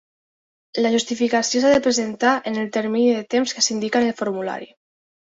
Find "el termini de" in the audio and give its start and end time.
2.61-3.25